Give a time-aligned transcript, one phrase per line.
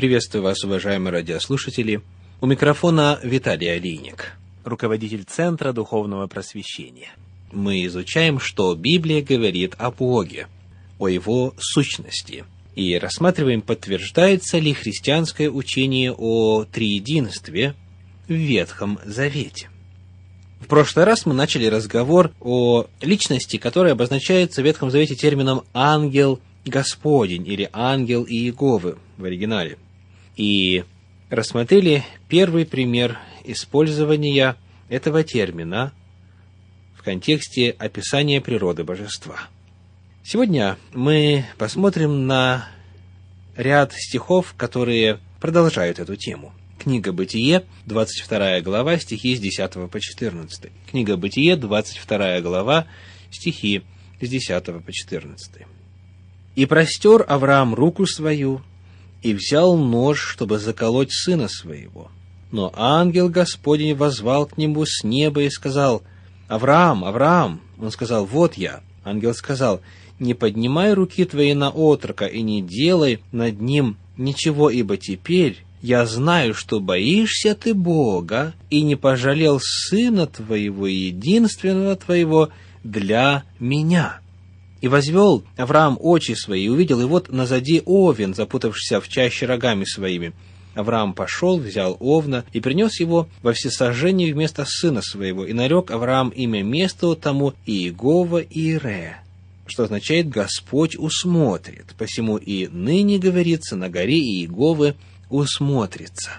[0.00, 2.00] Приветствую вас, уважаемые радиослушатели.
[2.40, 4.32] У микрофона Виталий Алиник,
[4.64, 7.10] руководитель Центра Духовного Просвещения.
[7.52, 10.46] Мы изучаем, что Библия говорит о Боге,
[10.98, 12.46] о Его сущности.
[12.74, 17.74] И рассматриваем, подтверждается ли христианское учение о триединстве
[18.26, 19.68] в Ветхом Завете.
[20.60, 26.40] В прошлый раз мы начали разговор о личности, которая обозначается в Ветхом Завете термином «ангел
[26.64, 29.76] Господень» или «ангел Иеговы» в оригинале.
[30.40, 30.84] И
[31.28, 34.56] рассмотрели первый пример использования
[34.88, 35.92] этого термина
[36.96, 39.36] в контексте описания природы божества.
[40.24, 42.70] Сегодня мы посмотрим на
[43.54, 46.54] ряд стихов, которые продолжают эту тему.
[46.78, 50.72] Книга «Бытие», 22 глава, стихи с 10 по 14.
[50.90, 52.86] Книга «Бытие», 22 глава,
[53.30, 53.82] стихи
[54.22, 55.66] с 10 по 14.
[56.56, 58.62] «И простер Авраам руку свою,
[59.22, 62.10] и взял нож, чтобы заколоть сына своего.
[62.50, 66.02] Но ангел Господень возвал к нему с неба и сказал,
[66.48, 68.80] «Авраам, Авраам!» Он сказал, «Вот я».
[69.04, 69.80] Ангел сказал,
[70.18, 76.04] «Не поднимай руки твои на отрока и не делай над ним ничего, ибо теперь я
[76.06, 82.50] знаю, что боишься ты Бога, и не пожалел сына твоего, единственного твоего,
[82.82, 84.19] для меня».
[84.80, 89.84] И возвел Авраам очи свои, и увидел, и вот назади овен, запутавшийся в чаще рогами
[89.84, 90.32] своими.
[90.74, 96.30] Авраам пошел, взял овна и принес его во всесожжение вместо сына своего, и нарек Авраам
[96.30, 99.18] имя месту тому Иегова Ире,
[99.66, 101.86] что означает «Господь усмотрит».
[101.98, 104.94] Посему и ныне говорится на горе Иеговы
[105.28, 106.30] усмотрится.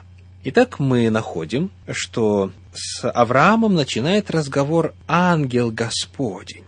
[0.43, 6.63] Итак, мы находим, что с Авраамом начинает разговор ангел Господень.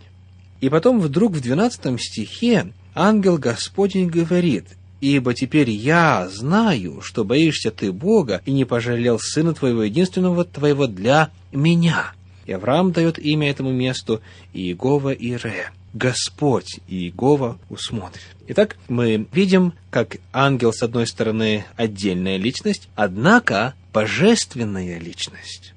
[0.64, 4.66] И потом вдруг в 12 стихе ангел Господень говорит,
[5.02, 10.88] «Ибо теперь я знаю, что боишься ты Бога, и не пожалел сына твоего единственного твоего
[10.88, 12.14] для меня».
[12.46, 14.22] И Авраам дает имя этому месту
[14.54, 15.72] Иегова Ире.
[15.94, 18.24] Господь Иегова усмотрит.
[18.48, 25.74] Итак, мы видим, как ангел, с одной стороны, отдельная личность, однако божественная личность.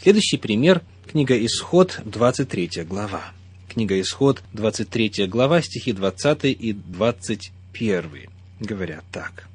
[0.00, 3.35] Следующий пример– книга Исход, 23 глава.
[3.76, 8.10] Книга Исход, 23 глава, стихи 20 и 21
[8.58, 9.46] говорят так.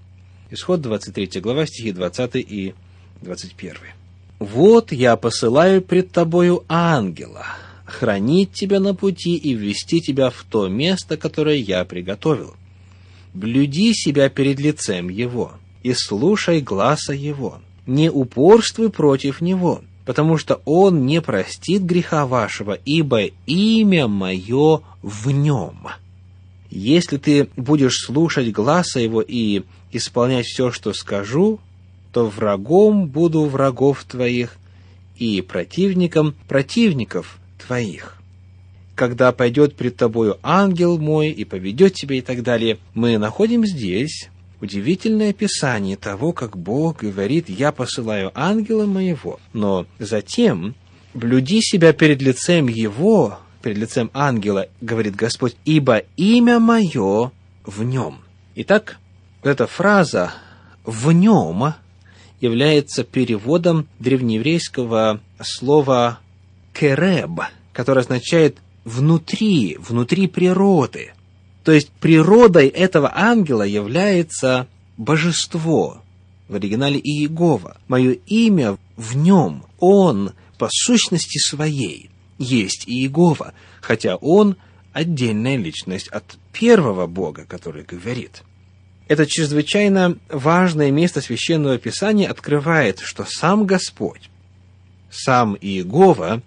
[0.52, 2.76] Исход, 23 глава, стихи 20 и
[3.24, 3.78] 21.
[4.38, 7.48] «Вот я посылаю пред тобою ангела,
[7.84, 12.54] хранить тебя на пути и ввести тебя в то место, которое я приготовил.
[13.34, 20.62] Блюди себя перед лицем его и слушай гласа его, не упорствуй против него, потому что
[20.66, 25.88] Он не простит греха вашего, ибо имя Мое в Нем.
[26.70, 31.60] Если ты будешь слушать гласа Его и исполнять все, что скажу,
[32.12, 34.58] то врагом буду врагов твоих
[35.18, 38.18] и противником противников твоих.
[38.96, 44.30] Когда пойдет пред тобою ангел мой и поведет тебя и так далее, мы находим здесь
[44.62, 49.40] удивительное описание того, как Бог говорит, «Я посылаю ангела моего».
[49.54, 50.76] Но затем,
[51.14, 57.32] «Блюди себя перед лицем его», перед лицем ангела, говорит Господь, «ибо имя мое
[57.66, 58.20] в нем».
[58.56, 58.98] Итак,
[59.44, 60.34] эта фраза
[60.86, 61.74] «в нем»
[62.40, 66.20] является переводом древнееврейского слова
[66.74, 67.42] «кереб»,
[67.74, 71.14] которое означает «внутри», «внутри природы».
[71.64, 74.68] То есть природой этого ангела является
[74.98, 76.02] божество,
[76.48, 77.78] в оригинале Иегова.
[77.88, 84.58] Мое имя в нем, он по сущности своей есть Иегова, хотя он
[84.92, 88.44] отдельная личность от первого Бога, который говорит.
[89.08, 94.30] Это чрезвычайно важное место Священного Писания открывает, что сам Господь,
[95.10, 96.42] сам Иегова,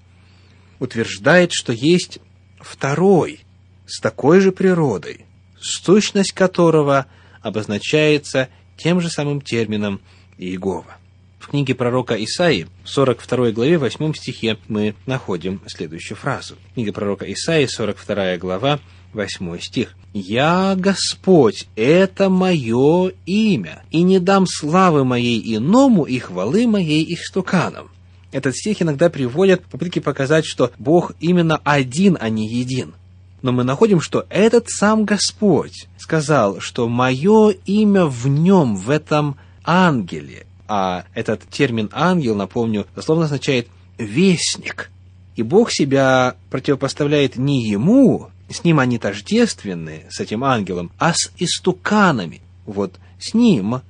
[0.80, 2.18] утверждает, что есть
[2.58, 3.43] второй,
[3.86, 5.24] с такой же природой,
[5.60, 7.06] сущность которого
[7.42, 10.00] обозначается тем же самым термином
[10.38, 10.96] Иегова.
[11.38, 16.56] В книге пророка Исаии, 42 главе, 8 стихе, мы находим следующую фразу.
[16.72, 18.80] Книга пророка Исаии, 42 глава,
[19.12, 19.94] 8 стих.
[20.14, 27.24] «Я Господь, это мое имя, и не дам славы моей иному и хвалы моей их
[27.24, 27.90] стуканам».
[28.32, 32.94] Этот стих иногда приводят в попытке показать, что Бог именно один, а не един–
[33.44, 39.36] но мы находим, что этот сам Господь сказал, что мое имя в нем, в этом
[39.62, 40.46] ангеле.
[40.66, 43.68] А этот термин ангел, напомню, дословно означает
[43.98, 44.90] вестник.
[45.36, 51.30] И Бог себя противопоставляет не ему, с ним они тождественны, с этим ангелом, а с
[51.36, 52.40] истуканами.
[52.64, 53.82] Вот с ним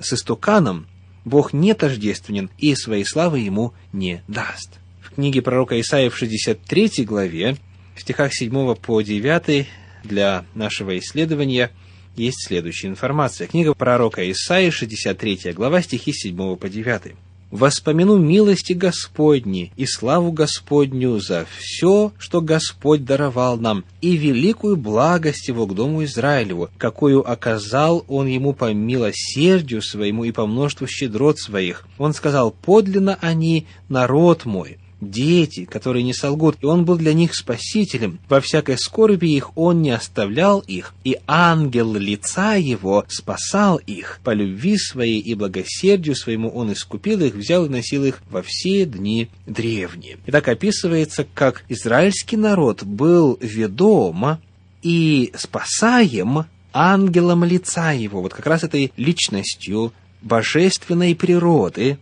[0.00, 0.88] с истуканом,
[1.24, 4.80] Бог не тождественен и своей славы ему не даст.
[5.00, 7.58] В книге пророка Исаия в 63 главе,
[7.98, 9.66] в стихах 7 по 9
[10.04, 11.72] для нашего исследования
[12.16, 13.48] есть следующая информация.
[13.48, 17.14] Книга пророка Исаии, 63 глава, стихи 7 по 9
[17.50, 25.48] воспомяну милости Господни и славу Господню за все, что Господь даровал нам, и великую благость
[25.48, 31.38] Его к дому Израилеву, какую оказал Он ему по милосердию своему и по множеству щедрот
[31.38, 31.86] своих.
[31.96, 37.34] Он сказал, подлинно они народ мой, дети, которые не солгут, и он был для них
[37.34, 38.18] спасителем.
[38.28, 44.20] Во всякой скорби их он не оставлял их, и ангел лица его спасал их.
[44.24, 48.84] По любви своей и благосердию своему он искупил их, взял и носил их во все
[48.84, 50.18] дни древние.
[50.26, 54.38] И так описывается, как израильский народ был ведом
[54.82, 59.92] и спасаем ангелом лица его, вот как раз этой личностью
[60.22, 61.98] божественной природы,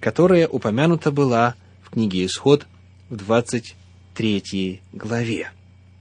[0.00, 1.54] которая упомянута была
[1.86, 2.66] в книге Исход
[3.08, 5.50] в 23 главе.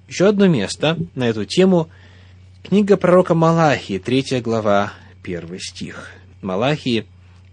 [0.08, 1.90] Еще одно место на эту тему–
[2.68, 4.94] книга пророка Малахии, 3 глава,
[5.24, 6.10] 1 стих.
[6.42, 7.06] Малахии,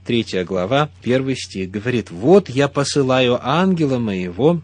[0.07, 4.63] 3 глава, 1 стих говорит, «Вот я посылаю ангела моего,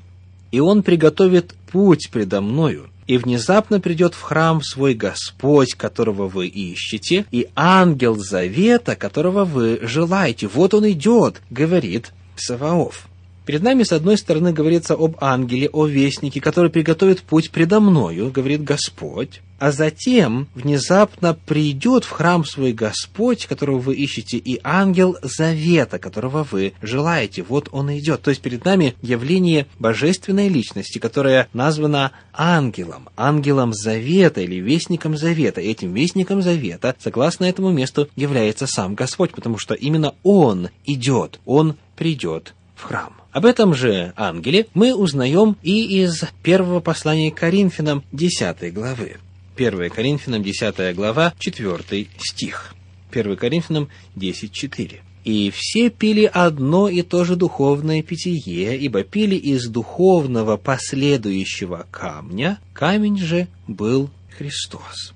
[0.51, 6.47] и он приготовит путь предо мною, и внезапно придет в храм свой Господь, которого вы
[6.47, 10.47] ищете, и ангел завета, которого вы желаете.
[10.47, 13.08] Вот он идет, говорит Саваоф.
[13.49, 18.31] Перед нами, с одной стороны, говорится об ангеле, о вестнике, который приготовит путь предо мною,
[18.31, 25.17] говорит Господь, а затем внезапно придет в храм свой Господь, которого вы ищете, и ангел
[25.23, 27.43] завета, которого вы желаете.
[27.43, 28.21] Вот он идет.
[28.21, 35.63] То есть перед нами явление божественной личности, которая названа ангелом, ангелом завета или вестником завета.
[35.63, 41.41] И этим вестником завета, согласно этому месту, является сам Господь, потому что именно он идет,
[41.47, 43.13] он придет в храм.
[43.33, 49.17] Об этом же ангеле мы узнаем и из первого послания Коринфянам 10 главы.
[49.57, 52.75] 1 Коринфянам 10 глава, 4 стих.
[53.13, 55.01] 1 Коринфянам 10.4.
[55.25, 62.61] «И все пили одно и то же духовное питье, ибо пили из духовного последующего камня,
[62.73, 65.13] камень же был Христос».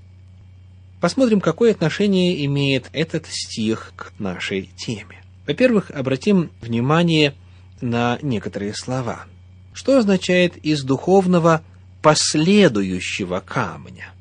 [1.01, 5.23] Посмотрим, какое отношение имеет этот стих к нашей теме.
[5.47, 7.35] Во-первых, обратим внимание
[7.83, 9.25] на некоторые слова.
[9.75, 11.63] Что означает из духовного
[12.01, 14.13] последующего камня?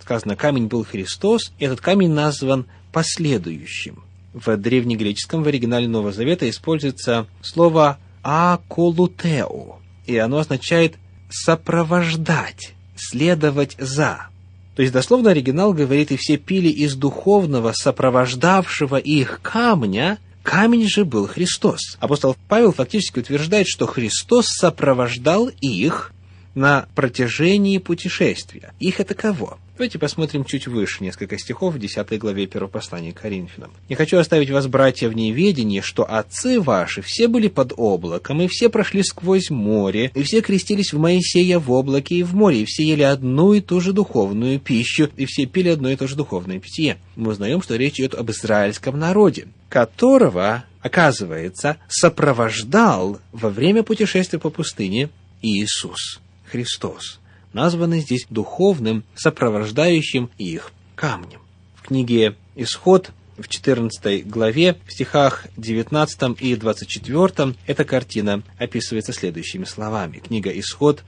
[0.00, 4.04] Сказано, камень был Христос, и этот камень назван последующим.
[4.32, 10.94] В древнегреческом, в оригинале Нового Завета используется слово «аколутео», и оно означает
[11.30, 14.28] «сопровождать», «следовать за».
[14.74, 21.04] То есть, дословно оригинал говорит, и все пили из духовного, сопровождавшего их камня– Камень же
[21.04, 21.96] был Христос.
[22.00, 26.12] Апостол Павел фактически утверждает, что Христос сопровождал их
[26.54, 28.74] на протяжении путешествия.
[28.78, 29.58] Их это кого?
[29.76, 33.70] Давайте посмотрим чуть выше, несколько стихов в 10 главе 1 послания к Коринфянам.
[33.88, 38.48] «Не хочу оставить вас, братья, в неведении, что отцы ваши все были под облаком, и
[38.48, 42.64] все прошли сквозь море, и все крестились в Моисея в облаке и в море, и
[42.66, 46.16] все ели одну и ту же духовную пищу, и все пили одно и то же
[46.16, 46.98] духовное питье».
[47.16, 54.50] Мы узнаем, что речь идет об израильском народе, которого, оказывается, сопровождал во время путешествия по
[54.50, 55.08] пустыне
[55.40, 57.20] Иисус Христос
[57.54, 61.40] названы здесь духовным, сопровождающим их камнем.
[61.74, 69.64] В книге «Исход» в 14 главе, в стихах 19 и 24 эта картина описывается следующими
[69.64, 70.18] словами.
[70.18, 71.02] Книга «Исход»,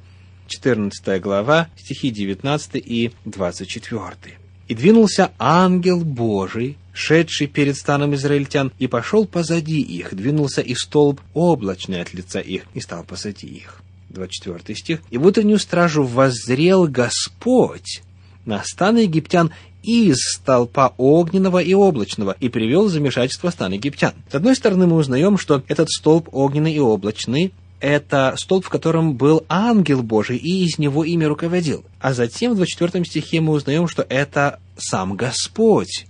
[0.49, 4.39] 14 глава, стихи 19 и 24.
[4.69, 11.21] «И двинулся ангел Божий, шедший перед станом израильтян, и пошел позади их, двинулся и столб
[11.35, 13.83] облачный от лица их, и стал позади их.
[14.11, 15.01] 24 стих.
[15.11, 18.03] «И в утреннюю стражу воззрел Господь
[18.47, 19.51] на стан египтян
[19.83, 24.15] из столпа огненного и облачного и привел в замешательство стан египтян».
[24.31, 29.15] С одной стороны, мы узнаем, что этот столб огненный и облачный это столб, в котором
[29.15, 31.85] был ангел Божий, и из него ими руководил.
[32.01, 36.07] А затем в 24 стихе мы узнаем, что это сам Господь,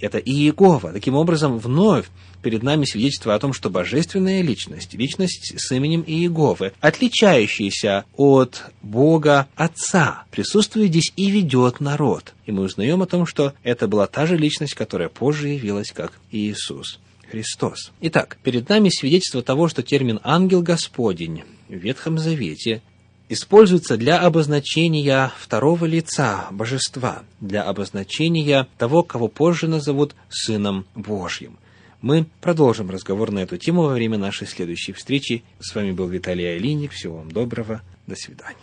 [0.00, 0.92] это Иегова.
[0.92, 2.06] Таким образом, вновь
[2.42, 9.48] перед нами свидетельство о том, что божественная личность, личность с именем Иеговы, отличающаяся от Бога
[9.56, 12.34] Отца, присутствует здесь и ведет народ.
[12.46, 16.12] И мы узнаем о том, что это была та же личность, которая позже явилась как
[16.30, 16.98] Иисус.
[17.30, 17.92] Христос.
[18.00, 22.80] Итак, перед нами свидетельство того, что термин «ангел Господень» в Ветхом Завете
[23.28, 31.58] используется для обозначения второго лица божества, для обозначения того, кого позже назовут Сыном Божьим.
[32.00, 35.42] Мы продолжим разговор на эту тему во время нашей следующей встречи.
[35.58, 36.92] С вами был Виталий Алиник.
[36.92, 37.82] Всего вам доброго.
[38.06, 38.58] До свидания.